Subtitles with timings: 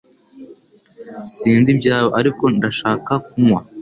[1.35, 3.59] Sinzi ibyawe, ariko ndashaka kunywa.